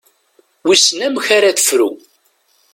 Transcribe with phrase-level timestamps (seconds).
[0.65, 1.89] Wissen amek ara tefru.